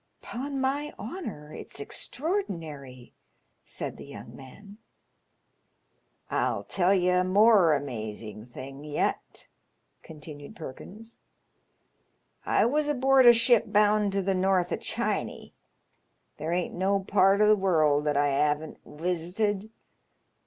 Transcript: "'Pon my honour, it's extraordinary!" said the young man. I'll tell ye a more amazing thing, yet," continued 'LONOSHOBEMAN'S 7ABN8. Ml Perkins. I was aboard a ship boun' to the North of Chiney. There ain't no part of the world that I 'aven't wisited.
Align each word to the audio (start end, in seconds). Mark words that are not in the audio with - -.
"'Pon 0.23 0.59
my 0.59 0.95
honour, 0.97 1.53
it's 1.53 1.79
extraordinary!" 1.79 3.13
said 3.63 3.97
the 3.97 4.05
young 4.07 4.35
man. 4.35 4.79
I'll 6.31 6.63
tell 6.63 6.91
ye 6.91 7.09
a 7.09 7.23
more 7.23 7.75
amazing 7.75 8.47
thing, 8.47 8.83
yet," 8.83 9.47
continued 10.01 10.55
'LONOSHOBEMAN'S 10.59 10.59
7ABN8. 10.59 10.63
Ml 10.63 10.73
Perkins. 10.73 11.19
I 12.47 12.65
was 12.65 12.87
aboard 12.87 13.27
a 13.27 13.33
ship 13.33 13.65
boun' 13.71 14.09
to 14.09 14.23
the 14.23 14.33
North 14.33 14.71
of 14.71 14.81
Chiney. 14.81 15.53
There 16.37 16.51
ain't 16.51 16.73
no 16.73 17.01
part 17.01 17.39
of 17.39 17.47
the 17.47 17.55
world 17.55 18.03
that 18.05 18.17
I 18.17 18.29
'aven't 18.29 18.83
wisited. 18.83 19.69